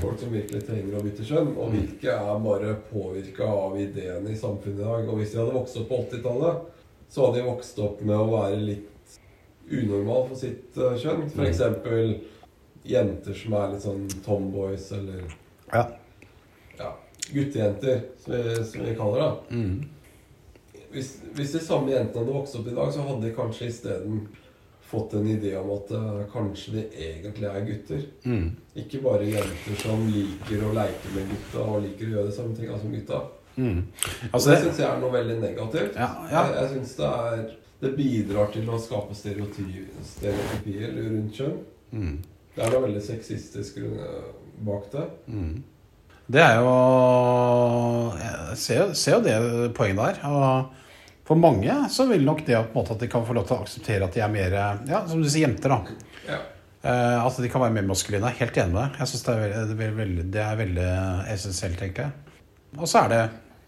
Folk 0.01 0.21
som 0.21 0.33
virkelig 0.33 0.63
trenger 0.67 0.99
å 0.99 1.03
bytte 1.05 1.27
kjønn. 1.29 1.53
Og 1.61 1.75
hvilke 1.75 2.15
er 2.15 2.43
bare 2.45 2.75
påvirka 2.91 3.47
av 3.47 3.77
ideene 3.81 4.33
i 4.33 4.39
samfunnet 4.39 4.81
i 4.81 4.87
dag. 4.87 5.09
Og 5.09 5.21
hvis 5.21 5.35
de 5.35 5.43
hadde 5.43 5.57
vokst 5.57 5.79
opp 5.81 5.91
på 5.91 6.01
80-tallet, 6.07 6.65
så 7.11 7.27
hadde 7.27 7.41
de 7.41 7.47
vokst 7.51 7.79
opp 7.85 8.03
med 8.07 8.17
å 8.17 8.31
være 8.33 8.59
litt 8.65 9.17
unormal 9.71 10.27
for 10.31 10.41
sitt 10.41 10.79
eh, 10.79 10.99
kjønn. 10.99 11.29
For 11.31 11.47
eksempel 11.47 12.17
jenter 12.91 13.37
som 13.37 13.55
er 13.61 13.73
litt 13.75 13.85
sånn 13.87 14.07
tomboys, 14.25 14.91
eller 14.97 15.25
Ja. 15.71 15.85
ja, 16.79 16.91
guttejenter, 17.31 18.01
som 18.19 18.35
vi, 18.35 18.55
som 18.65 18.87
vi 18.87 18.95
kaller 18.99 19.21
det. 19.23 19.57
Mm. 19.57 20.85
Hvis, 20.91 21.11
hvis 21.37 21.53
de 21.55 21.61
samme 21.63 21.93
jentene 21.93 22.25
hadde 22.25 22.35
vokst 22.35 22.57
opp 22.59 22.67
i 22.67 22.75
dag, 22.75 22.91
så 22.95 23.05
hadde 23.07 23.29
de 23.29 23.35
kanskje 23.37 23.69
isteden 23.71 24.25
fått 24.91 25.15
en 25.15 25.27
idé 25.31 25.53
om 25.59 25.71
at 25.77 25.93
uh, 25.95 26.23
kanskje 26.33 26.73
de 26.75 26.85
egentlig 26.99 27.47
er 27.47 27.67
gutter. 27.67 28.01
Mm. 28.27 28.49
Ikke 28.83 29.03
bare 29.05 29.29
jenter 29.29 29.79
som 29.79 30.03
liker 30.11 30.65
å 30.67 30.73
leke 30.75 31.13
med 31.15 31.31
gutta 31.31 31.63
og 31.63 31.85
liker 31.85 32.09
å 32.09 32.15
gjøre 32.17 32.31
det 32.31 32.37
samme 32.37 32.57
tinga 32.59 32.79
som 32.81 32.95
gutta. 32.95 33.21
Mm. 33.57 33.81
Altså, 34.33 34.51
det 34.51 34.57
det, 34.57 34.63
syns 34.65 34.83
jeg 34.83 34.89
er 34.89 35.01
noe 35.03 35.15
veldig 35.15 35.39
negativt. 35.43 35.99
ja, 35.99 36.11
ja. 36.31 36.45
Jeg, 36.47 36.57
jeg 36.57 36.73
synes 36.75 36.95
det 37.01 37.11
er 37.11 37.49
Det 37.81 37.91
bidrar 37.97 38.51
til 38.53 38.67
å 38.69 38.77
skape 38.77 39.15
stereotypier 39.17 40.91
rundt 40.99 41.39
kjønn. 41.39 41.55
Mm. 41.97 42.19
Det 42.53 42.65
er 42.65 42.75
noe 42.75 42.83
veldig 42.85 43.01
sexistisk 43.01 43.79
eh, 43.81 44.27
bak 44.67 44.91
det. 44.93 45.07
Mm. 45.33 45.63
Det 46.31 46.43
er 46.45 46.59
jo 46.61 46.75
Jeg 48.21 48.59
ser, 48.61 48.93
ser 48.93 49.17
jo 49.17 49.23
det 49.25 49.73
poenget 49.79 50.03
der. 50.03 50.29
Og 50.29 50.77
for 51.31 51.39
mange 51.39 51.75
så 51.95 52.09
vil 52.11 52.25
nok 52.27 52.41
det 52.43 52.59
måte 52.75 52.97
at 52.97 53.03
de 53.05 53.09
kan 53.11 53.23
få 53.23 53.37
lov 53.37 53.45
til 53.47 53.55
å 53.55 53.63
akseptere 53.63 54.07
at 54.07 54.17
de 54.17 54.23
er 54.25 54.33
mer 54.33 54.57
Ja, 54.89 55.05
som 55.07 55.21
du 55.23 55.29
sier, 55.29 55.47
jenter, 55.47 55.71
da. 55.71 56.09
Ja. 56.27 56.39
Uh, 56.81 57.27
at 57.27 57.37
de 57.39 57.51
kan 57.53 57.63
være 57.63 57.77
mer 57.77 57.87
maskuline. 57.87 58.33
Helt 58.35 58.57
enig 58.59 58.73
med 58.73 58.81
deg. 58.81 58.97
Jeg 58.99 59.11
synes 59.13 59.23
det 59.29 59.37
er 59.37 59.95
veldig, 60.01 60.25
det 60.35 60.43
er 60.43 60.59
veldig, 60.59 60.89
essensielt, 61.31 61.85
egentlig. 61.85 62.09
Og 62.79 62.91
så 62.91 63.05
er 63.05 63.13
det 63.13 63.21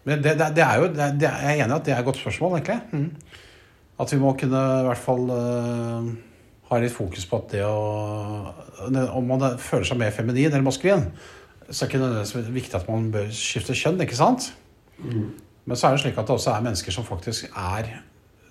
det, 0.03 0.17
det, 0.25 0.49
det 0.57 0.63
er 0.65 0.81
jo 0.81 0.89
det, 0.91 1.07
Jeg 1.21 1.53
er 1.53 1.63
enig 1.63 1.71
i 1.71 1.77
at 1.77 1.85
det 1.87 1.93
er 1.93 2.01
et 2.01 2.07
godt 2.09 2.19
spørsmål, 2.19 2.57
egentlig. 2.57 2.79
Mm. 2.91 3.39
At 4.03 4.11
vi 4.11 4.19
må 4.19 4.33
kunne 4.41 4.63
i 4.81 4.87
hvert 4.89 5.03
fall 5.05 5.31
uh, 5.31 6.09
ha 6.67 6.81
litt 6.83 6.95
fokus 6.97 7.29
på 7.29 7.39
at 7.39 7.55
det 7.55 7.63
å 7.63 7.79
Om 8.89 9.29
man 9.29 9.47
føler 9.61 9.87
seg 9.87 10.01
mer 10.01 10.11
feminin 10.11 10.49
eller 10.49 10.65
maskulin, 10.65 11.07
så 11.69 11.85
er 11.85 11.87
det 11.87 11.91
ikke 11.93 12.03
nødvendigvis 12.03 12.53
viktig 12.57 12.79
at 12.81 12.91
man 12.91 13.07
bør 13.13 13.31
skifte 13.37 13.77
kjønn, 13.77 14.01
ikke 14.03 14.19
sant? 14.19 14.49
Mm. 14.99 15.29
Men 15.65 15.77
så 15.79 15.87
er 15.87 15.91
det 15.95 16.01
slik 16.03 16.17
at 16.17 16.27
det 16.27 16.35
også 16.35 16.51
er 16.57 16.61
mennesker 16.65 16.91
som 16.91 17.05
faktisk 17.07 17.45
er 17.55 17.87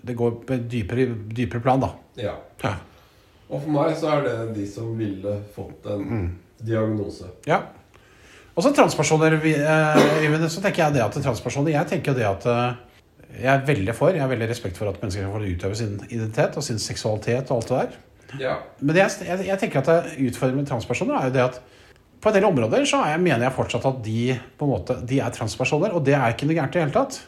Det 0.07 0.17
går 0.17 0.31
på 0.47 0.55
et 0.57 0.65
dypere, 0.73 1.05
dypere 1.37 1.61
plan, 1.63 1.81
da. 1.81 1.89
ja. 2.19 2.33
Ja. 2.65 2.75
Og 3.53 3.61
for 3.63 3.71
meg 3.71 3.97
så 4.01 4.09
er 4.17 4.23
det 4.25 4.55
de 4.57 4.67
som 4.67 4.97
ville 4.99 5.37
fått 5.55 5.87
en 5.93 6.03
Mm. 6.09 6.39
diagnose. 6.65 7.25
Ja. 7.47 7.59
Og 8.57 8.63
så 8.65 8.73
transpersoner, 8.75 9.37
vi- 9.41 9.55
eh, 9.55 10.49
så 10.49 10.61
tenker 10.63 10.85
jeg 10.85 10.93
det 10.95 11.03
at 11.03 11.13
transpersoner 11.13 11.71
Jeg 11.73 11.87
tenker 11.87 12.15
det 12.15 12.25
at 12.25 12.47
eh, 12.47 12.75
jeg 13.43 13.55
er 13.63 13.67
veldig 13.67 13.95
for, 13.95 14.09
jeg 14.11 14.21
har 14.21 14.29
veldig 14.29 14.49
respekt 14.49 14.77
for 14.77 14.89
at 14.89 15.01
mennesker 15.03 15.23
kan 15.23 15.33
få 15.33 15.55
utøve 15.57 15.75
sin 15.77 16.01
identitet 16.11 16.57
og 16.57 16.63
sin 16.63 16.79
seksualitet 16.79 17.51
og 17.51 17.57
alt 17.57 17.69
det 17.69 17.79
der. 17.79 18.41
Ja. 18.41 18.55
Men 18.81 18.95
det 18.97 19.03
jeg, 19.03 19.27
jeg, 19.29 19.47
jeg 19.47 19.59
tenker 19.59 19.81
at 19.81 20.05
utfordringen 20.19 20.57
med 20.65 20.67
transpersoner 20.67 21.15
er 21.21 21.25
jo 21.25 21.33
det 21.33 21.41
at 21.43 21.61
på 22.23 22.31
en 22.31 22.35
del 22.39 22.45
områder 22.47 22.85
så 22.89 23.01
er 23.03 23.15
jeg, 23.17 23.21
mener 23.25 23.43
jeg 23.49 23.55
fortsatt 23.57 23.87
at 23.89 24.01
de 24.05 24.39
på 24.59 24.67
en 24.69 24.71
måte, 24.77 24.97
de 25.11 25.19
er 25.21 25.31
transpersoner, 25.35 25.93
og 25.97 26.05
det 26.07 26.15
er 26.15 26.33
ikke 26.35 26.47
noe 26.47 26.55
gærent 26.59 26.77
i 26.77 26.79
det 26.79 26.85
hele 26.87 26.95
tatt. 26.95 27.21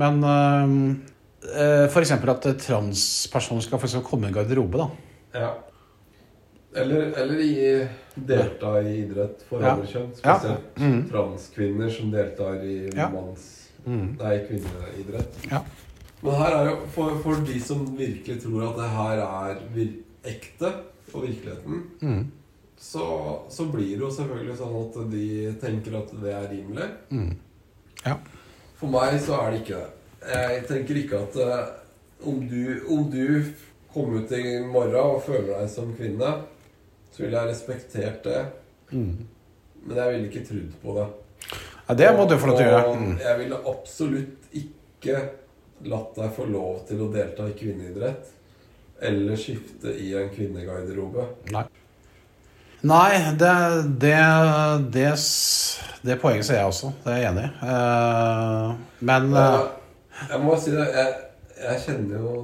Men 0.00 0.22
øh, 0.24 0.74
øh, 1.52 1.86
for 1.92 2.00
eksempel 2.00 2.30
at 2.32 2.46
transpersoner 2.64 3.60
skal 3.66 3.78
for 3.82 4.00
komme 4.06 4.26
i 4.26 4.28
en 4.32 4.34
garderobe, 4.38 4.78
da. 4.78 4.88
ja. 5.42 5.50
Eller, 6.78 7.12
eller 7.16 7.38
i, 7.40 7.52
delta 8.28 8.74
i 8.84 8.90
idrett 9.02 9.40
for 9.48 9.62
Ja. 9.64 9.72
andre 9.72 9.86
kjønn. 9.88 10.10
Ja. 10.24 10.34
Spesielt 10.38 10.76
Mm. 10.78 10.98
transkvinner 11.10 11.90
som 11.90 12.10
deltar 12.12 12.60
i 12.64 12.90
Ja. 12.94 13.08
manns... 13.08 13.68
Mm. 13.86 14.16
Nei, 14.20 14.34
kvinneidrett. 14.48 15.38
Ja. 15.50 15.60
Men 16.22 16.34
her 16.34 16.56
er 16.56 16.68
jo 16.70 16.76
for, 16.92 17.14
for 17.22 17.34
de 17.46 17.60
som 17.60 17.86
virkelig 17.98 18.42
tror 18.42 18.68
at 18.68 18.76
det 18.76 18.88
her 18.90 19.22
er 19.22 19.56
ekte 20.28 20.72
og 21.14 21.22
virkeligheten, 21.24 21.82
Mm. 22.02 22.26
Så, 22.78 23.42
så 23.50 23.66
blir 23.66 23.96
det 23.96 24.04
jo 24.04 24.10
selvfølgelig 24.14 24.56
sånn 24.58 24.76
at 24.80 24.98
de 25.12 25.28
tenker 25.62 25.96
at 25.98 26.12
det 26.22 26.34
er 26.34 26.50
rimelig. 26.52 26.88
Mm. 27.10 27.32
Ja. 28.04 28.14
For 28.78 28.92
meg 28.92 29.18
så 29.22 29.40
er 29.42 29.50
det 29.50 29.62
ikke 29.64 29.80
det. 29.80 29.88
Jeg 30.28 30.60
tenker 30.68 31.00
ikke 31.00 31.22
at 31.24 31.40
eh, 31.42 31.72
om, 32.30 32.38
du, 32.50 32.62
om 32.94 33.08
du 33.10 33.50
kommer 33.92 34.22
ut 34.22 34.32
i 34.34 34.44
morgen 34.62 34.98
og 35.00 35.24
føler 35.26 35.50
deg 35.56 35.72
som 35.72 35.90
kvinne, 35.98 36.30
så 37.10 37.24
ville 37.24 37.40
jeg 37.40 37.50
respektert 37.50 38.22
det. 38.26 38.44
Mm. 38.92 39.26
Men 39.84 40.00
jeg 40.02 40.14
ville 40.14 40.30
ikke 40.30 40.46
trodd 40.46 40.78
på 40.82 40.94
det. 40.98 41.08
Ja, 41.88 41.98
det 41.98 42.08
må 42.14 42.28
du 42.28 42.36
få 42.38 42.50
lov 42.50 42.60
til 42.60 42.68
å 42.68 42.72
gjøre. 42.72 42.94
Mm. 42.94 43.12
jeg 43.24 43.42
ville 43.42 43.60
absolutt 43.72 44.56
ikke 44.62 45.20
latt 45.88 46.18
deg 46.18 46.32
få 46.36 46.46
lov 46.50 46.82
til 46.88 47.02
å 47.02 47.10
delta 47.12 47.48
i 47.48 47.58
kvinneidrett. 47.58 48.34
Eller 49.08 49.38
skifte 49.38 49.92
i 49.94 50.10
en 50.18 50.30
kvinnegarderobe. 50.34 51.26
Nei. 51.54 51.66
Nei, 52.86 53.34
det, 53.38 53.54
det, 53.98 54.18
det, 54.94 55.08
det 56.02 56.16
poenget 56.22 56.46
ser 56.46 56.60
jeg 56.60 56.70
også. 56.70 56.92
Det 57.04 57.14
er 57.14 57.18
jeg 57.18 57.32
enig 57.32 57.48
i. 57.48 57.50
Uh, 57.62 59.00
men 59.00 59.32
uh, 59.34 59.64
jeg 60.28 60.40
må 60.44 60.54
si 60.62 60.74
det, 60.74 60.86
jeg, 60.94 61.16
jeg 61.64 61.82
kjenner 61.86 62.22
jo 62.22 62.36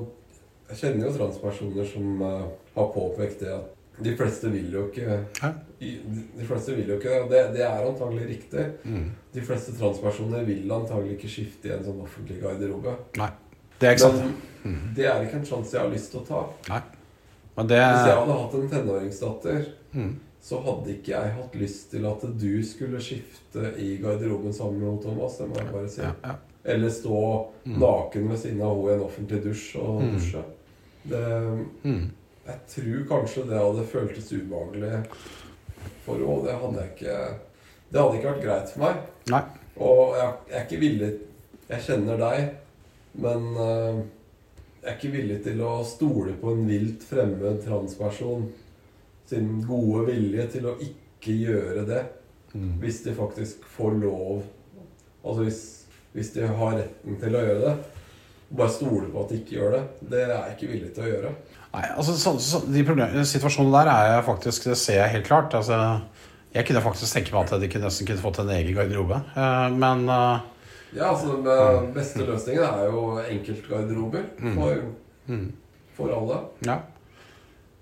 Jeg 0.70 0.80
kjenner 0.80 1.06
jo 1.06 1.12
transpersoner 1.18 1.86
som 1.86 2.22
uh, 2.24 2.42
har 2.74 2.90
påpekt 2.94 3.44
det 3.44 3.52
at 3.54 3.70
de 4.02 4.16
fleste 4.18 4.50
vil 4.50 4.72
jo 4.74 4.88
ikke 4.88 5.20
Ja. 5.42 5.52
De 5.78 6.46
fleste 6.48 6.74
vil 6.74 6.88
jo 6.88 6.96
ikke 6.98 7.20
og 7.20 7.30
det. 7.30 7.44
Det 7.54 7.62
er 7.62 7.84
antagelig 7.84 8.26
riktig. 8.28 8.64
mm, 8.84 9.10
De 9.34 9.42
fleste 9.42 9.74
transpersoner 9.78 10.42
vil 10.48 10.72
antagelig 10.72 11.18
ikke 11.18 11.30
skifte 11.30 11.68
i 11.68 11.74
en 11.76 11.84
sånn 11.84 12.00
offentlig 12.02 12.40
garderobe. 12.42 12.96
Nei. 13.20 13.28
Det 13.78 13.88
er 13.88 13.96
ikke 13.96 14.06
sant. 14.06 14.42
Men 14.64 14.94
det 14.96 15.06
er 15.06 15.22
ikke 15.26 15.42
en 15.42 15.46
sjanse 15.46 15.76
jeg 15.76 15.82
har 15.82 15.92
lyst 15.92 16.10
til 16.14 16.22
å 16.22 16.26
ta. 16.26 16.80
Men 17.56 17.66
det 17.70 17.78
Hvis 17.78 18.06
jeg 18.08 18.16
hadde 18.18 18.38
hatt 18.40 18.54
en 18.54 18.68
tenåringsdatter, 18.72 19.66
mm, 19.94 20.14
så 20.42 20.58
hadde 20.64 20.90
ikke 20.96 21.12
jeg 21.14 21.34
hatt 21.36 21.54
lyst 21.54 21.90
til 21.90 22.04
at 22.06 22.24
du 22.40 22.62
skulle 22.66 23.00
skifte 23.00 23.74
i 23.80 23.96
garderoben 24.02 24.52
sammen 24.52 24.80
med 24.82 25.02
Thomas. 25.02 25.38
Det 25.38 25.46
må 25.48 25.56
jeg 25.60 25.70
bare 25.72 25.88
si. 25.88 26.02
ja, 26.02 26.12
ja. 26.24 26.34
Eller 26.64 26.90
stå 26.90 27.46
Mm. 27.66 27.78
naken 27.80 28.28
ved 28.30 28.38
siden 28.38 28.60
av 28.62 28.74
henne 28.76 28.90
i 28.90 28.94
en 28.94 29.00
offentlig 29.06 29.42
dusj 29.44 29.76
og 29.78 30.02
Mm. 30.02 30.12
dusje. 30.14 30.42
Det, 31.04 31.68
Mm. 31.84 32.10
jeg 32.46 32.58
tror 32.68 33.04
kanskje 33.08 33.46
det 33.48 33.58
hadde 33.58 33.86
føltes 33.86 34.32
ubehagelig 34.32 35.06
for 36.04 36.14
henne. 36.16 36.44
Det 36.44 36.54
hadde 36.60 36.88
ikke 36.90 37.34
Det 37.92 38.00
hadde 38.00 38.16
ikke 38.18 38.32
vært 38.32 38.42
greit 38.44 38.68
for 38.70 38.80
meg. 38.80 38.96
Nei. 39.30 39.42
Og 39.76 40.14
jeg, 40.16 40.32
jeg 40.50 40.56
er 40.58 40.64
ikke 40.64 40.80
villig 40.80 41.18
Jeg 41.70 41.80
kjenner 41.80 42.16
deg, 42.18 42.50
men 43.14 43.56
eh, 43.56 44.02
jeg 44.84 44.92
er 44.92 44.98
ikke 44.98 45.14
villig 45.14 45.38
til 45.46 45.62
å 45.64 45.78
stole 45.88 46.34
på 46.36 46.52
en 46.52 46.66
vilt 46.68 47.04
fremmed 47.08 47.62
transperson 47.64 48.44
sin 49.24 49.62
gode 49.64 50.02
vilje 50.10 50.44
til 50.58 50.68
å 50.68 50.74
ikke 50.76 51.32
gjøre 51.40 51.86
det. 51.88 52.02
Mm. 52.52 52.74
Hvis 52.82 53.00
de 53.06 53.14
faktisk 53.16 53.64
får 53.76 53.96
lov 54.04 54.44
Altså 55.24 55.46
hvis, 55.46 55.60
hvis 56.12 56.34
de 56.34 56.44
har 56.44 56.74
retten 56.76 57.14
til 57.16 57.32
å 57.32 57.40
gjøre 57.40 57.60
det. 57.62 57.70
Bare 58.52 58.72
stole 58.74 59.06
på 59.08 59.22
at 59.22 59.30
de 59.32 59.38
ikke 59.40 59.54
gjør 59.56 59.70
det. 59.72 59.80
Det 60.10 60.18
er 60.20 60.32
jeg 60.34 60.56
ikke 60.58 60.68
villig 60.68 60.90
til 60.92 61.06
å 61.06 61.08
gjøre. 61.08 61.30
Nei, 61.72 61.84
altså 61.94 62.16
så, 62.20 62.34
så, 62.44 62.60
De 62.68 62.82
situasjonene 63.24 63.78
der 63.78 63.90
er 63.94 64.10
jeg 64.10 64.26
faktisk, 64.26 64.68
det 64.68 64.76
ser 64.76 65.00
jeg 65.00 65.14
helt 65.14 65.30
klart. 65.30 65.56
Altså, 65.56 65.78
jeg 66.52 66.68
kunne 66.68 66.84
faktisk 66.84 67.16
tenke 67.16 67.32
meg 67.32 67.48
at 67.48 67.64
de 67.64 67.70
kunne, 67.72 67.88
nesten 67.88 68.10
kunne 68.10 68.20
fått 68.26 68.42
en 68.44 68.52
egen 68.52 68.76
garderobe. 68.76 69.22
Eh, 69.32 69.78
men 69.80 70.04
eh, 70.12 70.44
Ja, 70.94 71.10
altså 71.10 71.38
Den 71.42 71.92
beste 71.94 72.24
løsningen 72.24 72.64
er 72.64 72.84
jo 72.86 73.18
enkeltgarderober 73.18 74.26
for, 74.54 74.74
mm, 75.26 75.46
for 75.96 76.14
alle. 76.14 76.42
ja. 76.66 76.78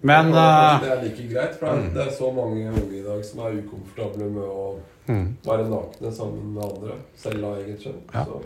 Men 0.02 0.32
eh, 0.34 0.80
det 0.82 0.88
er 0.90 1.04
like 1.04 1.28
greit, 1.30 1.58
for 1.58 1.66
det 1.66 2.00
er- 2.02 2.10
mm. 2.10 2.16
så 2.18 2.30
mange 2.34 2.70
unge 2.70 2.96
i 2.98 3.04
dag 3.04 3.24
som 3.24 3.44
er 3.44 3.60
ukomfortable 3.60 4.30
med 4.30 4.42
å 4.42 4.64
mm. 5.06 5.28
være 5.46 5.68
nakne 5.70 6.10
sammen 6.14 6.56
med 6.56 6.64
andre, 6.66 6.96
selv 7.16 7.46
av 7.46 7.60
eget 7.62 7.86
kjønn. 7.86 8.00
Ja. 8.14 8.24
Så, 8.26 8.40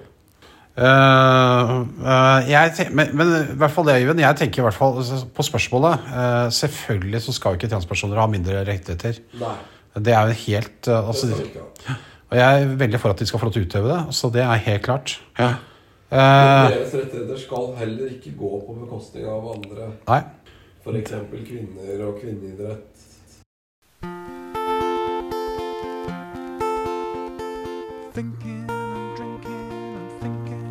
uh, 0.76 1.70
eh, 2.12 2.50
jeg 2.50 2.90
men, 2.92 3.14
men 3.16 3.32
i 3.38 3.56
hvert 3.56 3.73
fall 3.73 3.88
det, 3.88 4.02
Øyvind. 4.02 4.20
Jeg 4.20 4.37
tenker 4.37 4.61
i 4.61 4.66
hvert 4.66 4.76
fall 4.76 5.00
på 5.38 5.46
spørsmålet. 5.49 6.04
Uh, 6.12 6.50
selvfølgelig 6.52 7.23
så 7.25 7.32
skal 7.38 7.56
ikke 7.56 7.73
transpersoner 7.73 8.20
ha 8.20 8.28
mindre 8.28 8.61
rettigheter. 8.68 9.23
nei. 9.40 9.56
Det 9.96 10.12
er 10.12 10.28
jo 10.28 10.35
helt 10.42 10.88
altså, 10.92 11.26
Det 11.32 11.94
Og 12.30 12.37
jeg 12.38 12.62
er 12.62 12.76
veldig 12.80 12.99
for 13.00 13.14
at 13.14 13.18
de 13.23 13.26
skal 13.26 13.38
få 13.38 13.47
lov 13.47 13.52
til 13.54 13.62
å 13.62 13.66
utøve 13.68 13.88
det. 13.92 14.14
Så 14.18 14.30
det 14.35 14.42
er 14.42 14.62
helt 14.66 14.83
klart. 14.83 15.21
Ja. 15.38 15.52
Eh, 16.11 16.71
Deres 16.73 16.95
rettigheter 16.95 17.38
skal 17.38 17.73
heller 17.78 18.11
ikke 18.16 18.33
gå 18.38 18.50
på 18.66 18.75
bekostning 18.80 19.26
av 19.30 19.47
andre. 19.54 19.92
nei. 20.09 20.23
F.eks. 20.87 21.14
kvinner 21.49 22.02
og 22.06 22.21
kvinneidrett. 22.21 22.92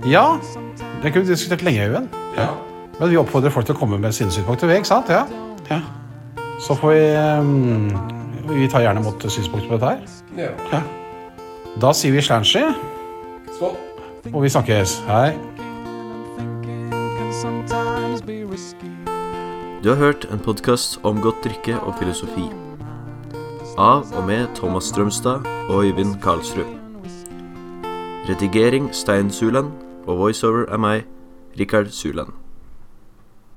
Ja, 0.06 0.38
det 1.04 1.14
kunne 1.14 1.26
vi 1.26 1.32
diskutert 1.32 1.62
lenge, 1.62 1.86
Øyvind. 1.88 2.08
Ja. 2.38 2.48
Men 3.00 3.10
vi 3.12 3.18
oppfordrer 3.18 3.50
folk 3.52 3.66
til 3.66 3.76
å 3.76 3.80
komme 3.80 3.98
med 4.00 4.14
sine 4.16 4.32
synspunkter. 4.32 4.70
Ikke 4.72 4.88
sant? 4.88 5.10
Ja. 5.10 5.26
ja. 5.70 5.80
Så 6.62 6.78
får 6.80 6.94
vi 6.94 7.08
um, 7.40 7.90
Vi 8.50 8.68
tar 8.72 8.86
gjerne 8.86 9.02
imot 9.02 9.26
synspunkter 9.32 9.70
på 9.70 9.80
dette 9.80 9.86
her. 9.96 10.06
ja. 10.38 10.52
Ja. 10.78 10.84
Da 11.82 11.90
sier 11.92 12.14
vi 12.16 12.22
slansje. 12.24 12.62
Skål. 13.56 13.74
og 14.34 14.44
vi 14.44 14.50
snakkes. 14.50 15.00
Hei. 15.08 15.34
Du 19.84 19.90
har 19.90 19.96
hørt 19.96 20.28
en 20.32 20.40
podkast 20.40 21.00
om 21.04 21.20
godt 21.22 21.44
drikke 21.44 21.76
og 21.80 22.00
filosofi. 22.00 22.48
Av 23.78 24.08
og 24.16 24.24
med 24.24 24.48
Thomas 24.56 24.88
Strømstad 24.88 25.44
og 25.70 25.84
Øyvind 25.84 26.16
Karlsrud. 26.24 26.72
Redigering 28.30 28.96
Stein 28.96 29.32
Suland, 29.32 29.72
og 30.08 30.18
voiceover 30.18 30.66
er 30.72 30.78
meg, 30.78 31.04
Rikard 31.60 31.92
Suland. 31.92 32.45